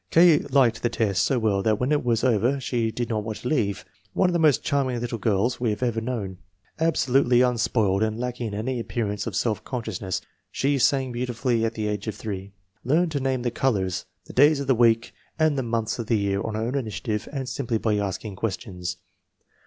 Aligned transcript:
K. 0.09 0.39
liked 0.39 0.81
the 0.81 0.89
test 0.89 1.23
so 1.23 1.37
well 1.37 1.61
that 1.61 1.79
when 1.79 1.91
it 1.91 2.03
was 2.03 2.23
over 2.23 2.59
she 2.59 2.89
did 2.89 3.07
not 3.07 3.23
want 3.23 3.37
to 3.37 3.47
leave. 3.47 3.85
One 4.13 4.29
of 4.29 4.33
the 4.33 4.39
most 4.39 4.63
charming 4.63 4.99
little 4.99 5.19
girls 5.19 5.59
we 5.59 5.69
have 5.69 5.83
ever 5.83 6.01
known. 6.01 6.39
Absolutely 6.79 7.41
unspoiled 7.41 8.01
and 8.01 8.19
lacking 8.19 8.47
in 8.47 8.53
any 8.55 8.79
appearance 8.79 9.27
of 9.27 9.35
self 9.35 9.63
consciousness. 9.63 10.19
She 10.51 10.79
sang 10.79 11.13
beauti 11.13 11.35
fully 11.35 11.65
at 11.65 11.75
the 11.75 11.87
age 11.87 12.07
of 12.07 12.15
3. 12.15 12.51
Learned 12.83 13.11
to 13.11 13.19
name 13.19 13.43
the 13.43 13.51
colors, 13.51 14.05
the 14.25 14.33
days 14.33 14.59
of 14.59 14.65
the 14.65 14.73
week 14.73 15.13
and 15.37 15.55
the 15.55 15.61
months 15.61 15.99
of 15.99 16.07
the 16.07 16.17
year 16.17 16.41
on 16.41 16.55
her 16.55 16.63
own 16.63 16.73
initiative 16.73 17.29
and 17.31 17.47
simply 17.47 17.77
by 17.77 17.97
asking 17.97 18.37
questions. 18.37 18.97